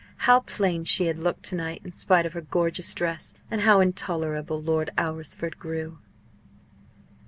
[0.25, 3.35] How plain she had looked to night in spite of her gorgeous dress!
[3.51, 5.99] and how intolerable Lord Alresford grew!